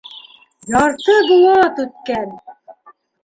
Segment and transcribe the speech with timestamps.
[0.75, 2.33] Ярты быуат үткән!